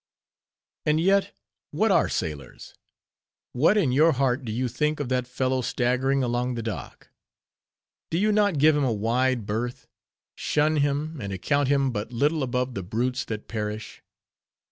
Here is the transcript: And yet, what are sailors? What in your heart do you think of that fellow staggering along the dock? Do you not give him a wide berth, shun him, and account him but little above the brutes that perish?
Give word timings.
And 0.83 0.99
yet, 0.99 1.35
what 1.69 1.91
are 1.91 2.09
sailors? 2.09 2.73
What 3.53 3.77
in 3.77 3.91
your 3.91 4.13
heart 4.13 4.43
do 4.43 4.51
you 4.51 4.67
think 4.67 4.99
of 4.99 5.09
that 5.09 5.27
fellow 5.27 5.61
staggering 5.61 6.23
along 6.23 6.55
the 6.55 6.63
dock? 6.63 7.11
Do 8.09 8.17
you 8.17 8.31
not 8.31 8.57
give 8.57 8.75
him 8.75 8.83
a 8.83 8.91
wide 8.91 9.45
berth, 9.45 9.85
shun 10.33 10.77
him, 10.77 11.21
and 11.21 11.31
account 11.31 11.67
him 11.67 11.91
but 11.91 12.11
little 12.11 12.41
above 12.41 12.73
the 12.73 12.81
brutes 12.81 13.23
that 13.25 13.47
perish? 13.47 14.01